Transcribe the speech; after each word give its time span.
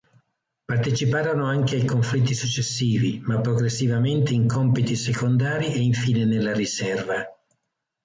Parteciparono 0.65 1.45
anche 1.45 1.75
ai 1.75 1.85
conflitti 1.85 2.33
successivi, 2.33 3.21
ma 3.23 3.39
progressivamente 3.39 4.33
in 4.33 4.47
compiti 4.47 4.95
secondari 4.95 5.67
e 5.75 5.81
infine 5.81 6.25
nella 6.25 6.53
riserva. 6.53 7.23